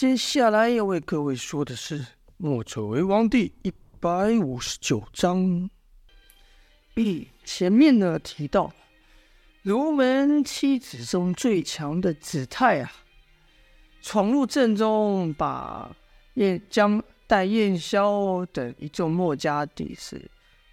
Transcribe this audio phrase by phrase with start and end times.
[0.00, 2.00] 接下来要为各位说的是
[2.38, 5.68] 《墨者为王》第一百五十九章。
[6.96, 8.72] 嗯，前面呢提到，
[9.60, 12.90] 儒门七子中最强的子泰啊，
[14.00, 15.94] 闯入阵中，把
[16.32, 20.30] 燕将带燕萧等一众墨家弟子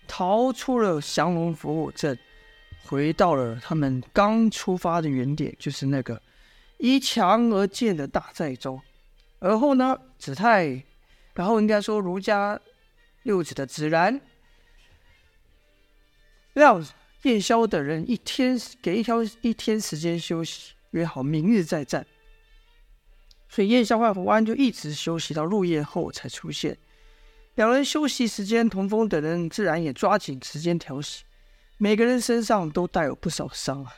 [0.08, 2.18] 逃出了降龙伏虎阵，
[2.86, 6.22] 回到了他们刚出发的原点，就是那个
[6.78, 8.82] 依墙而建的大寨中。
[9.40, 10.84] 而后呢，子泰，
[11.34, 12.60] 然后应该说儒家
[13.24, 14.20] 六子的子然，
[16.54, 16.84] 让
[17.24, 22.06] 燕萧等人一天给一条一天时间休息，约好明日再战。
[23.50, 26.78] 所以燕萧和胡安就一直休息到入夜后才出现。
[27.56, 31.24] 两人休息时间，童风等人自然也抓紧时间调息。
[31.78, 33.94] 每个人身上都带有不少伤啊。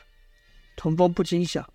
[0.76, 1.68] 童风不禁想：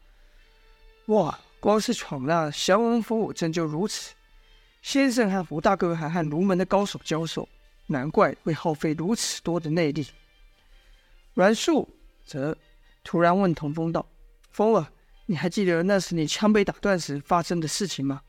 [1.08, 1.40] 哇！
[1.66, 4.14] 光是闯那降龙伏虎阵就如此，
[4.84, 7.50] 先生和胡大哥还和儒门的高手交手，
[7.88, 10.06] 难怪会耗费如此多的内力。
[11.34, 11.90] 阮树
[12.24, 12.56] 则
[13.04, 14.06] 突然问童风道
[14.54, 14.86] ：“风儿，
[15.26, 18.22] 你还记得那时你枪被打断时发生的事情吗？”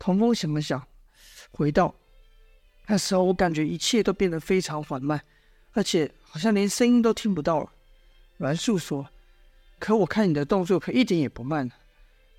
[0.00, 0.82] 童风想了想，
[1.50, 1.94] 回道
[2.88, 5.22] ：“那时候我感觉一切都变得非常缓慢，
[5.74, 7.70] 而且好像连声音都听不到了。”
[8.40, 9.06] 阮树说
[9.78, 11.70] ：“可我看你的动作可一点也不慢。”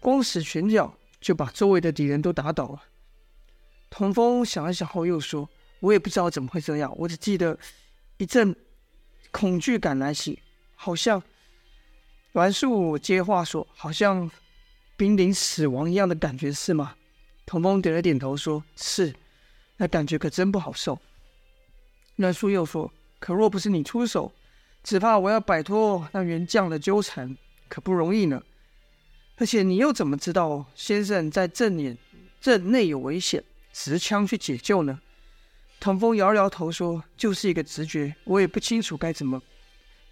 [0.01, 2.83] 光使拳脚就把周围的敌人都打倒了。
[3.89, 5.47] 童风想了想后又说
[5.79, 7.57] ：“我也不知道怎么会这样，我只记得
[8.17, 8.55] 一阵
[9.29, 10.39] 恐惧感来袭，
[10.75, 11.21] 好像……”
[12.33, 14.29] 栾树接话说：“好像
[14.97, 16.95] 濒临死亡一样的感觉，是吗？”
[17.45, 19.13] 童风点了点头说：“是，
[19.77, 20.99] 那感觉可真不好受。”
[22.17, 24.31] 栾树又说：“可若不是你出手，
[24.83, 28.41] 只怕我要摆脱那员将的纠缠，可不容易呢。”
[29.41, 31.97] 而且你又怎么知道先生在阵内
[32.39, 35.01] 阵内有危险，持枪去解救呢？
[35.79, 39.41] 童风摇摇头说：“就是一个直觉，我也不清楚该怎么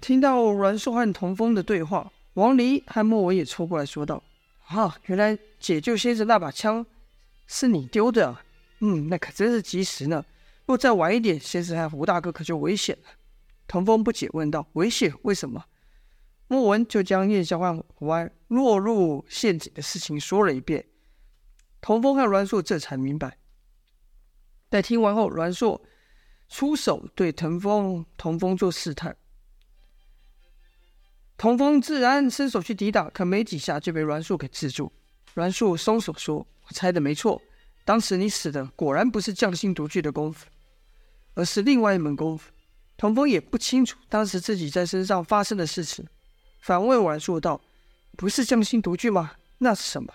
[0.01, 4.23] 听到阮硕和童风的对话，王离和莫文也凑过来说道
[4.65, 6.83] ：“啊，原来解救先生那把枪
[7.45, 8.43] 是你丢的啊！
[8.79, 10.25] 嗯，那可真是及时呢。
[10.65, 13.11] 若再晚一点，先生和胡大哥可就危险了。”
[13.67, 15.13] 童风不解问道：“危险？
[15.23, 15.65] 为什么？”
[16.47, 20.85] 莫文就将燕萧和胡安落入陷阱的事情说了一遍。
[21.81, 23.37] 童风和阮硕这才明白。
[24.69, 25.81] 待听完后，阮硕
[26.47, 29.15] 出手对童风、童风做试探。
[31.37, 34.91] 童风自然伸手去抵挡，可没几下就被阮硕给制住。
[35.33, 37.41] 阮硕松手说：“我猜的没错，
[37.83, 40.45] 当时你使的果然不是匠心独具的功夫，
[41.33, 42.51] 而是另外一门功夫。”
[43.03, 46.07] 童峰也不清楚当时自己在身上发生的事情，
[46.61, 47.59] 反问阮硕道
[48.15, 49.33] ：“不是匠心独具吗？
[49.57, 50.13] 那是什么？”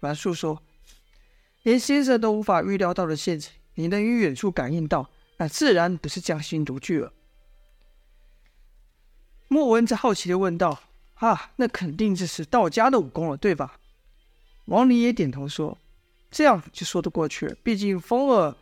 [0.00, 0.62] 阮硕说
[1.64, 5.08] ：“连先生都无法预料到的陷阱，你能于远处感应到，
[5.38, 7.10] 那自然不是匠心独具了。”
[9.48, 10.82] 莫文则好奇的问道
[11.16, 13.80] ：“啊，那肯定这是道家的武功了，对吧？”
[14.68, 15.78] 王林也点头说
[16.30, 18.54] ：“这样就说得过去了，毕竟风儿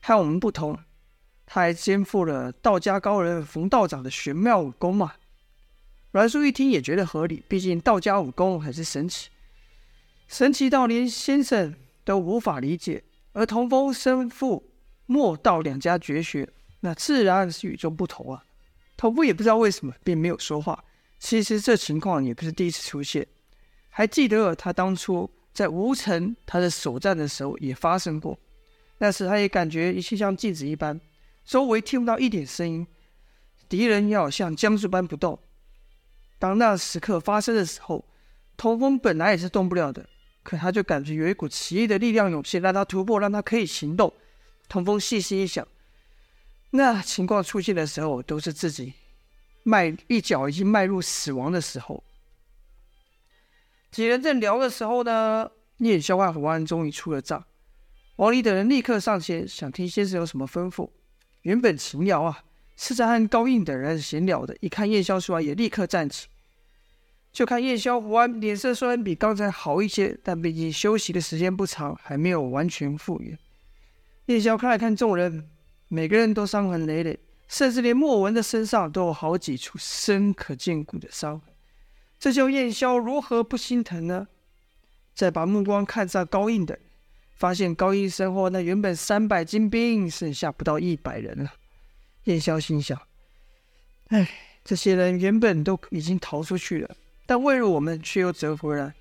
[0.00, 0.78] 和我们不同。”
[1.52, 5.14] 他还肩负了道家高人冯道长的玄妙武功嘛？
[6.12, 9.30] 阮叔一听也觉得合理，毕竟道家武功很是神奇，
[10.28, 11.74] 神奇到连先生
[12.04, 13.02] 都无法理解。
[13.32, 14.62] 而童风身负
[15.06, 18.44] 墨道两家绝学，那自然是与众不同啊。
[18.96, 20.84] 童风也不知道为什么，并没有说话。
[21.18, 23.26] 其实这情况也不是第一次出现，
[23.88, 28.38] 还记得他当初在吴城他的首战的时候也发生过，
[28.98, 31.00] 那时他也感觉一切像镜子一般。
[31.50, 32.86] 周围听不到一点声音，
[33.68, 35.36] 敌人要像僵住般不动。
[36.38, 38.04] 当那时刻发生的时候，
[38.56, 40.08] 童风本来也是动不了的，
[40.44, 44.14] 可他就感觉有一股奇异的力量涌现，让他突破，让他可以行动。
[44.68, 45.66] 童风细细一想，
[46.70, 48.92] 那情况出现的时候，都是自己
[49.64, 52.04] 迈一脚已经迈入死亡的时候。
[53.90, 57.44] 几人正聊的时候呢，燕萧和王安终于出了帐，
[58.14, 60.88] 王离等人立刻上前，想听先生有什么吩咐。
[61.42, 62.44] 原本秦瑶啊
[62.76, 66.28] 是在和高印等人闲聊的，一看燕萧出来，也立刻站起。
[67.32, 73.38] 就看燕萧、胡安脸色虽然比刚才好一些，但毕竟休息的时间不长，还没有完全复原。
[74.26, 75.48] 燕萧看了看众人，
[75.88, 81.54] 每个人都伤痕累累，甚至连莫文的身上都有好几处深可见骨的伤痕。
[82.18, 84.26] 这叫燕萧如何不心疼呢？
[85.14, 86.89] 再把目光看上高印等人。
[87.40, 91.50] 发现高应身后那原本三百精兵剩下不到一百人了。
[92.24, 93.00] 燕萧心想
[94.08, 94.28] ：“哎，
[94.62, 96.94] 这些人原本都已经逃出去了，
[97.24, 98.94] 但为了我们却又折回来。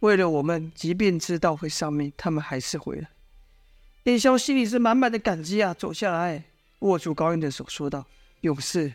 [0.00, 3.08] 为了我们，即便知道会丧命，他们还是回来。
[4.02, 6.42] 燕霄心里是满满的感激啊，走下来
[6.80, 8.04] 握住高印的手，说道
[8.42, 8.94] ：“勇士，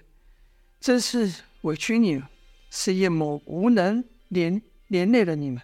[0.82, 2.30] 真是委屈你了，
[2.70, 5.62] 是叶某无能，连连累了你们，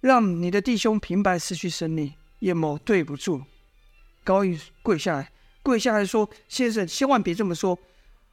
[0.00, 3.42] 让你的弟兄平白失去生命，叶某对不住。”
[4.22, 5.32] 高印跪下来，
[5.62, 7.78] 跪下来说：“先生，千万别这么说，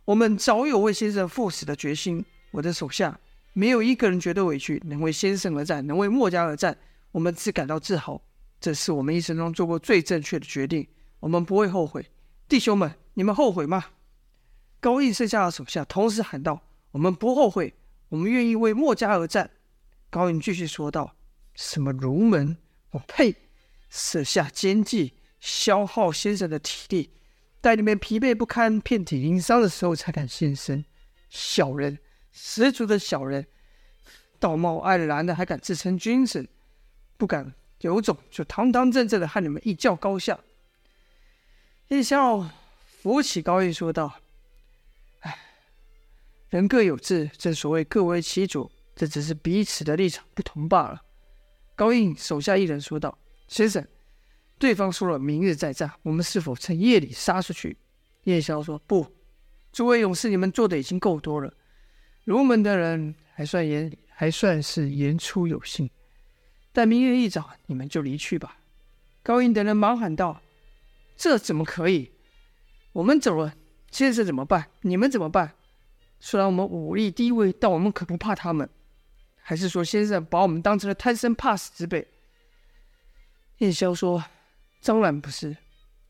[0.03, 3.17] 我们早有为先生赴死的决心，我的手下。”
[3.53, 6.77] 没有一个人觉得委屈，能为先生而战，能为墨家而战，
[7.11, 8.21] 我们只感到自豪。
[8.61, 10.87] 这是我们一生中做过最正确的决定，
[11.19, 12.05] 我们不会后悔。
[12.47, 13.83] 弟兄们，你们后悔吗？
[14.79, 16.61] 高印剩下的手下同时喊道
[16.91, 17.73] ：“我们不后悔，
[18.09, 19.49] 我们愿意为墨家而战。”
[20.11, 21.15] 高印继续说道
[21.55, 22.57] ：“什么儒门？
[22.91, 23.35] 我呸！
[23.89, 27.11] 设下奸计，消耗先生的体力，
[27.61, 30.85] 待你们疲惫不堪、遍体鳞伤的时候才敢现身，
[31.29, 31.99] 小人！”
[32.39, 33.47] 十足的小人，
[34.37, 36.47] 道貌岸然的还敢自称君子，
[37.17, 40.39] 不敢有种就堂堂正正的和你们一较高下。
[41.87, 42.47] 叶萧
[42.85, 44.19] 扶起高印说道
[45.21, 45.35] ：“哎，
[46.49, 51.01] 人各有志，正所谓各为其主，这只是彼此的立场不同罢了。”
[51.75, 53.85] 高印手下一人说道：“先生，
[54.59, 57.77] 对方说了明日再战，我们是否趁夜里杀出去？”
[58.25, 59.07] 叶萧说：“不，
[59.71, 61.53] 诸位勇士，你们做的已经够多了。”
[62.25, 65.89] 儒门的人还算言，还算是言出有信。
[66.73, 68.57] 但明日一早，你们就离去吧。
[69.23, 70.41] 高音等人忙喊道
[71.15, 72.11] ：“这怎么可以？
[72.91, 73.53] 我们走了，
[73.91, 74.69] 先生怎么办？
[74.81, 75.53] 你们怎么办？
[76.19, 78.69] 虽然我们武力低微，但我们可不怕他们。
[79.41, 82.05] 还是说先生把我们当成了贪生怕死之辈？”
[83.57, 84.23] 叶萧说
[84.83, 85.57] ：“当然不是。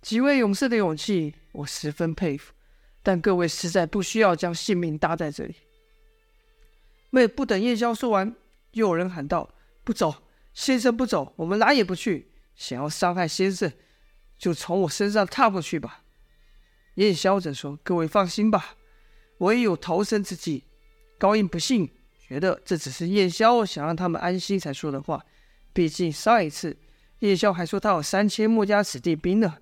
[0.01, 2.53] 几位勇士的勇气，我十分佩服。
[3.01, 5.55] 但各位实在不需要将性命搭在这里。”
[7.09, 8.35] 妹不等叶萧说完，
[8.73, 9.49] 又有人喊道
[9.85, 10.23] ：“不走，
[10.53, 12.31] 先生不走，我们哪也不去。
[12.55, 13.71] 想要伤害先生，
[14.37, 16.03] 就从我身上踏过去吧。”
[16.95, 18.75] 叶萧则说：“各位放心吧，
[19.37, 20.65] 我也有逃生之计。”
[21.17, 21.89] 高印不信，
[22.27, 25.25] 觉得这只是叶萧想让他们安心才说的话。
[25.73, 26.77] 毕竟上一次
[27.19, 29.57] 叶萧还说他有三千墨家子弟兵呢。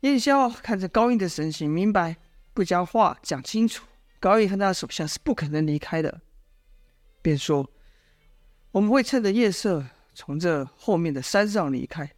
[0.00, 2.16] 叶萧看着高印的神情，明白
[2.54, 3.84] 不将话讲清楚。
[4.20, 6.20] 高印和他的手下是不可能离开的，
[7.20, 7.70] 便说
[8.72, 9.84] ：“我们会趁着夜色
[10.14, 12.10] 从这后面的山上离开。”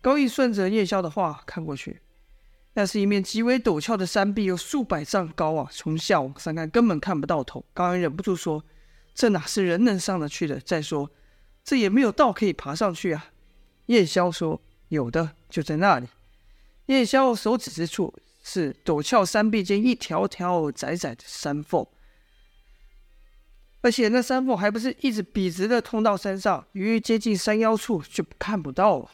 [0.00, 2.00] 高印顺着叶萧的话看过去，
[2.74, 5.68] 那是一面极为陡峭的山壁，有数百丈高啊！
[5.72, 7.64] 从下往上看，根本看不到头。
[7.74, 8.64] 高印忍不住说
[9.14, 10.60] ：“这哪是人能上得去的？
[10.60, 11.10] 再说，
[11.66, 13.32] 这也没有道可以爬上去啊！”
[13.86, 16.08] 叶萧说：“有的，就在那里。”
[16.86, 18.14] 叶萧手指之处。
[18.48, 21.84] 是陡峭山壁间一条条窄窄的山缝，
[23.80, 29.10] 而且那山缝还不是一直笔直的通到山上，于接近山腰处就看不到了。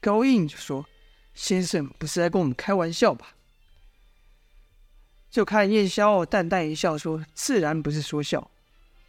[0.00, 0.86] 高印就说
[1.34, 3.34] ：“先生不是在跟我们开玩笑吧？”
[5.28, 8.52] 就看叶萧淡淡一笑说：“自然不是说笑。”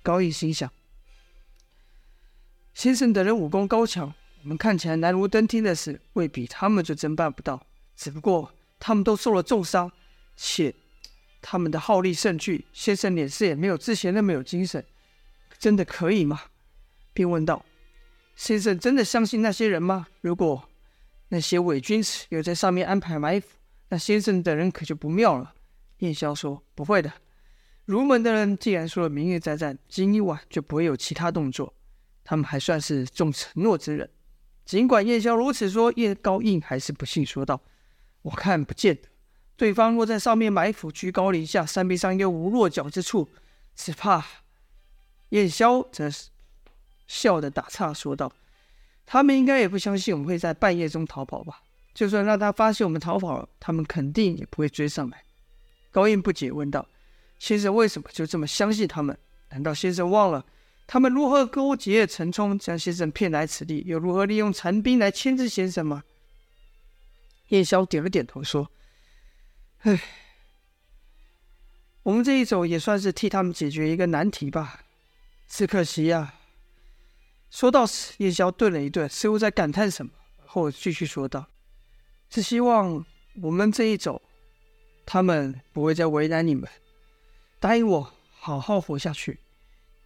[0.02, 0.68] 高印心想
[2.74, 4.14] ：“先生等人武功高强，
[4.44, 7.66] 我们看起来难如登天的事，未必他们就真办不到。
[7.96, 8.52] 只不过……”
[8.84, 9.92] 他们都受了重伤，
[10.36, 10.74] 且
[11.40, 12.66] 他们的耗力甚巨。
[12.74, 14.84] 先生脸色也没有之前那么有精神，
[15.60, 16.42] 真的可以吗？
[17.14, 17.64] 便问道
[18.36, 20.08] ：“先生真的相信那些人吗？
[20.22, 20.68] 如果
[21.28, 23.50] 那些伪君子有在上面安排埋伏，
[23.90, 25.54] 那先生等人可就不妙了。”
[26.02, 27.14] 燕萧说：“不会的，
[27.86, 31.76] 儒门的人既然说了明日再战，今晚就不会有其他动作。
[32.24, 34.10] 他们还算是重承诺之人。”
[34.66, 37.62] 尽管叶萧如此说，叶高印还是不信，说道。
[38.22, 39.10] 我看不见得，
[39.58, 43.28] 对方若在上面埋伏，居高临下，山壁上又无落脚之处，
[43.76, 44.24] 只怕……
[45.30, 46.30] 叶萧则是
[47.08, 48.32] 笑的打岔说道
[49.08, 51.64] ：“他们应该也不相信我们会在半夜中逃跑吧？
[51.94, 55.24] 就算让他发现我们逃跑了，他们肯定也不会追上来。”
[55.90, 56.88] 高印不解问道
[57.40, 59.18] ：“先生为什么就这么相信他们？
[59.50, 60.46] 难道先生忘了
[60.92, 66.04] 他们如何勾结陈冲，将先生骗来此地，又如何利用残兵来牵制先生吗？”
[67.48, 68.70] 叶萧点了点头，说
[69.84, 70.02] ：“唉，
[72.04, 74.84] 我们这一走也算是替他们解决一个难题吧。
[75.48, 76.34] 只可惜呀。”
[77.50, 80.12] 说到此，叶萧顿了一顿，似乎在感叹什么，
[80.46, 81.48] 后继续说道
[82.30, 83.06] ：“只希望
[83.42, 84.22] 我们这一走，
[85.06, 86.70] 他们不会再为难你们。
[87.62, 89.40] 答应我，好好活下去。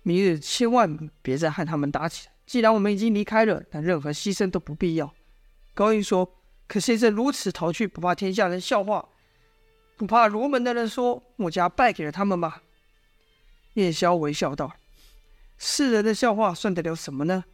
[0.06, 2.34] 明日千万别再和他们打起来。
[2.46, 5.14] 既然我们已经离开了，那任何牺牲都不必要。”
[5.76, 6.32] 高印说。
[6.68, 9.08] 可先生如此逃去，不怕天下人笑话，
[9.98, 12.56] 不怕罗门的人说墨家败给了他们吗？
[13.76, 14.74] 叶萧微笑道
[15.60, 17.46] ：“世人的笑话算得了什么呢？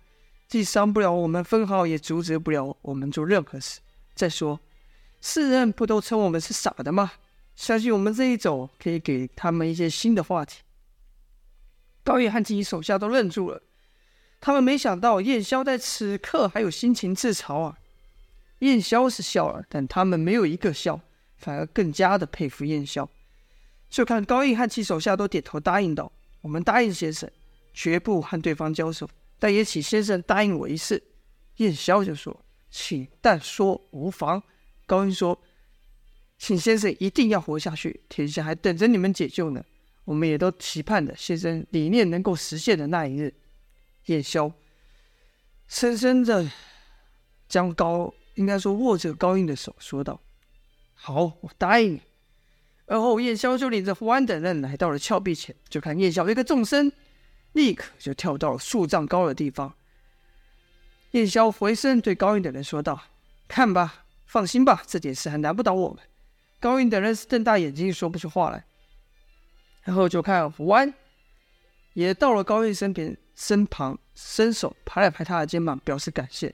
[0.47, 3.81] 既伤不了我们分毫，也阻止不了我们做任何事。
[4.15, 4.61] 再说，
[5.19, 7.11] 世人不都称我们是傻的吗？
[7.57, 10.61] 相信我们这一走，可以给他们一些新的话题。”
[12.03, 13.61] 高印和自己手下都愣住了，
[14.39, 17.77] 他们没想到燕萧在此刻还有心情自嘲啊。
[18.59, 20.99] 燕萧是笑了，但他们没有一个笑，
[21.37, 23.09] 反而更加的佩服燕萧。
[23.89, 27.29] 就看高印和其手下都点头答应道：“我们答应先生，
[27.73, 31.01] 绝不和对方交手，但也请先生答应我一事。”
[31.57, 34.41] 燕萧就说：“请但说无妨。”
[34.87, 35.39] 高印说
[36.37, 39.63] ：“请先生一定要活下去，天下还等着你们解救呢。
[40.05, 43.33] 我们也都期盼着先生理念能够实现的那一日。”
[44.07, 44.51] 燕萧
[45.67, 46.49] 深深的
[47.47, 50.19] 将高，应该说握着高音的手，说道
[50.95, 52.01] ：“好，我答应你。”
[52.87, 56.91] 而后，燕萧就领着胡安等人来到了峭壁前，就看燕萧一个纵身，
[57.53, 59.73] 立刻就跳到了数丈高的地方。
[61.11, 63.01] 燕萧回身对高音等人说道
[63.47, 66.03] ：“看吧，放心吧，这件事还难不倒我们。”
[66.59, 68.65] 高音等人是瞪大眼睛，说不出话来。
[69.83, 70.93] 然后就看胡安
[71.93, 76.53] 也到了高印身边身旁，伸手拍了拍他的肩膀，表示感谢，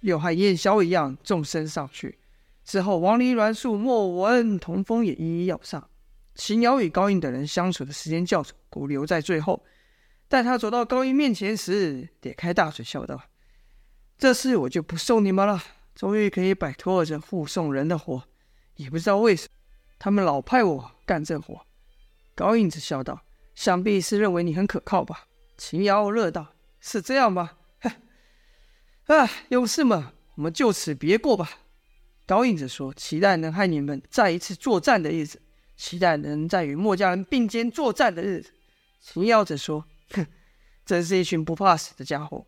[0.00, 2.18] 又和燕萧一样纵身上去。
[2.64, 5.88] 之后，王离、栾树、莫文、童风也一一要上。
[6.34, 9.64] 秦瑶与高印等人相处的时间较久，故留在最后。
[10.28, 13.22] 待他走到高印面前时，咧开大嘴笑道
[14.18, 15.62] ：“这次我就不送你们了，
[15.94, 18.24] 终于可以摆脱这护送人的活。
[18.74, 19.48] 也不知道为什么，
[19.98, 21.64] 他们老派我干这活。”
[22.36, 23.22] 高印子笑道
[23.56, 25.24] ：“想必是认为你很可靠吧？”
[25.56, 27.52] 秦瑶乐道：“是这样吗？
[27.80, 27.90] 哼，
[29.06, 31.50] 啊，勇士们，我们就此别过吧。”
[32.26, 35.40] 高印子说：“期待能和你们再一次作战的日子，
[35.76, 38.50] 期待能再与墨家人并肩作战的日子。”
[39.00, 40.26] 秦瑶则说：“哼，
[40.84, 42.44] 真是一群不怕死的家伙。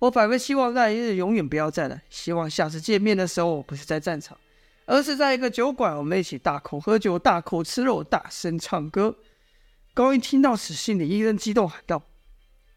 [0.00, 2.02] 我反而希望那一日永远不要再来。
[2.10, 4.36] 希望下次见面的时候我，不是在战场，
[4.86, 9.18] 而是在一个酒馆，我们一起大口喝酒，大口吃肉，大声唱歌。”
[9.92, 12.02] 高印听到此，心里一阵激动，喊道：“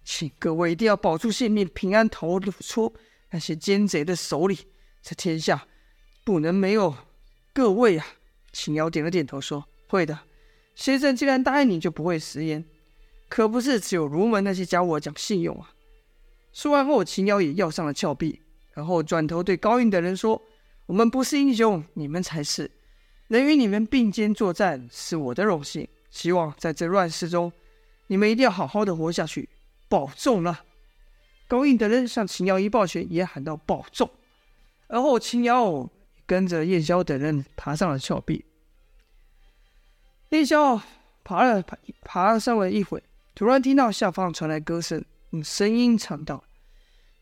[0.04, 2.94] 请各位一定要保住性命，平安逃出
[3.32, 4.68] 那些奸贼的手里，
[5.02, 5.66] 这天下。”
[6.22, 6.96] 不能没有
[7.54, 8.06] 各位啊！
[8.52, 10.20] 秦瑶点了点头，说：“会的，
[10.76, 12.64] 先生既然答应你，就不会食言。
[13.28, 15.72] 可不是只有儒门那些家伙讲信用啊！”
[16.54, 18.42] 说完后，秦瑶也要上了峭壁，
[18.74, 20.40] 然后转头对高印的人说
[20.90, 22.72] ：“我们不是英雄，你们才是。
[23.28, 25.88] 能与你们并肩作战，是我的荣幸。
[26.10, 27.54] 希望在这乱世中，
[28.08, 29.48] 你们一定要好好的活下去，
[29.88, 30.64] 保重了。”
[31.48, 34.10] 高印的人向秦瑶一抱拳，也喊道：“保重。”
[34.90, 35.88] 而后秦瑶。
[36.26, 38.46] 跟着燕萧等人爬上了峭壁。
[40.30, 40.80] 燕萧
[41.24, 43.02] 爬了爬，爬上了一会，
[43.34, 46.44] 突然听到下方传来歌声，用声音唱道：“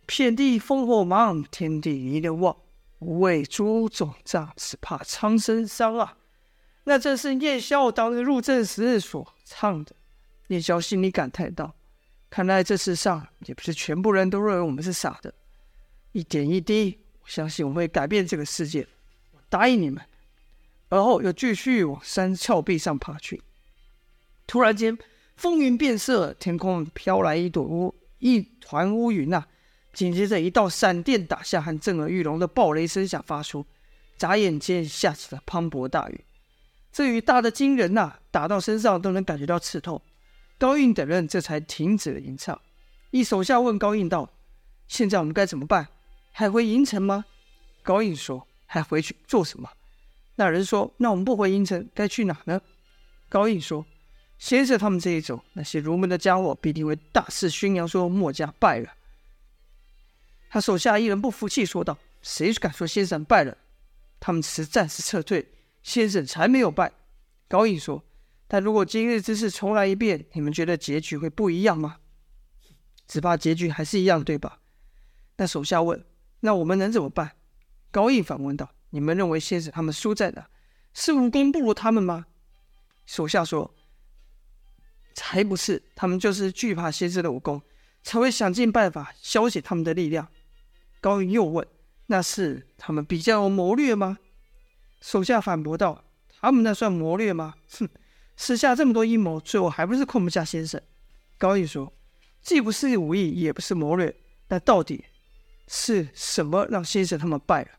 [0.05, 2.57] 遍地烽火忙，天地离人望。
[2.99, 6.17] 无畏诸众将，只怕苍生伤啊！”
[6.85, 9.95] 那正是燕萧当日入阵时所唱的。
[10.47, 11.75] 燕萧心里感叹道
[12.29, 15.33] ：“看来这世上也不是全部人都认为我们是傻的。
[16.13, 18.87] 一点一滴，我相信我们会改变这个世界。”
[19.33, 20.01] 我答应你们，
[20.89, 23.41] 而后又继续往山峭壁上爬去。
[24.47, 24.97] 突然间，
[25.35, 29.47] 风云变色，天空飘来一朵乌一团乌云呐、啊！
[29.93, 33.65] 紧接着，一道闪电打下，和震耳欲聋的爆雷声响发出，
[34.17, 36.23] 眨眼间下起了磅礴大雨。
[36.91, 40.01] 这雨大得惊人呐、打到身上都能感觉到刺痛。
[40.57, 42.59] 高印等人这才停止了吟唱。
[43.11, 44.29] 一手下问高印道
[44.87, 45.87] ：“现在我们该怎么办？
[46.31, 47.25] 还回营城吗？”
[47.83, 48.47] 高印说。
[48.69, 49.69] 还回去做什么？
[50.35, 52.59] 那人说：“那我们不回营城，该去哪呢？”
[53.29, 53.85] 高印说
[54.37, 58.93] ：“先生他们这一走，那些儒门的家伙必定会大肆宣扬说墨家败了。”
[60.49, 63.57] 他手下一人不服气说道：“谁敢说先生败了？
[64.19, 65.51] 他们只是暂时撤退，
[65.83, 66.91] 先生才没有败。”
[67.47, 68.03] 高印说
[68.47, 71.97] ：“但如果今日之事重来一遍，你们觉得结局会不一样吗？
[73.07, 74.59] 只怕结局还是一样，对吧？”
[75.37, 76.03] 那手下问
[76.41, 77.33] ：“那我们能怎么办？”
[77.91, 80.49] 高印反问道：“你们认为先生他们输在哪？
[80.93, 82.25] 是武功不如他们吗？”
[83.05, 83.75] 手下说
[85.13, 87.61] ：“才不是，他们就是惧怕先生的武功，
[88.03, 90.27] 才会想尽办法消解他们的力量。”
[90.99, 91.65] 高印又问
[92.07, 94.17] ：“那是他们比较有谋略吗？”
[95.01, 96.03] 手下反驳道
[96.41, 97.55] ：“他们那算谋略吗？
[97.79, 97.87] 哼，
[98.35, 100.81] 私下这么多阴谋，最后还不是控不下先生？”
[101.37, 101.93] 高印说
[102.41, 104.15] ：“既不是武艺，也不是谋略，
[104.47, 105.05] 那到底？”
[105.69, 107.71] 是什么让先生他们败了？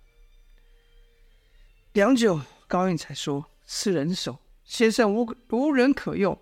[1.94, 6.38] 良久，高印才说：“是人手，先生无无人可用。”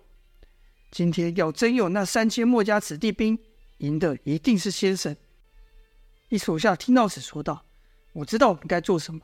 [0.91, 3.39] 今天要真有那三千墨家子弟兵，
[3.77, 5.15] 赢的一定是先生。
[6.29, 7.63] 一手下听到此说道
[8.11, 9.21] ：“我知道我们该做什么，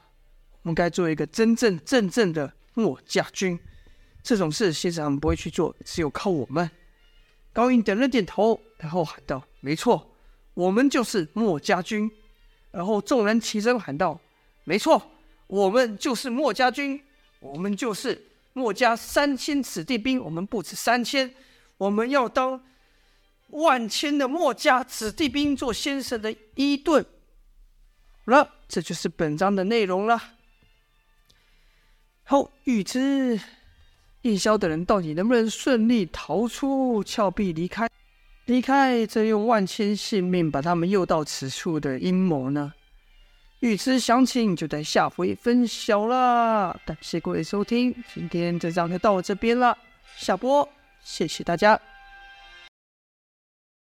[0.61, 3.59] 我们该做一个真正正正的墨家军。
[4.21, 6.69] 这种事先生他们不会去做，只有靠我们。”
[7.51, 10.15] 高音点了点头，然后喊道：“没错，
[10.53, 12.09] 我们就是墨家军。”
[12.71, 14.19] 然后众人齐声喊道
[14.63, 15.11] ：“没错，
[15.47, 17.03] 我们就是墨家军，
[17.41, 20.23] 我们就是墨家三千子弟兵。
[20.23, 21.35] 我们不止三千，
[21.77, 22.63] 我们要当。”
[23.53, 27.05] 万千的墨家子弟兵做先生的伊顿，
[28.25, 30.21] 好了，这就是本章的内容了。
[32.23, 33.39] 后欲知
[34.21, 37.87] 夜宵等人到底能不能顺利逃出峭壁离开，
[38.45, 42.73] 离开这用万千性命把他们诱到此处的阴谋呢？
[43.59, 46.79] 欲知详情，就在下回分晓了。
[46.85, 49.77] 感谢各位收听，今天这章就到这边了，
[50.17, 50.67] 下播，
[51.03, 51.79] 谢谢大家。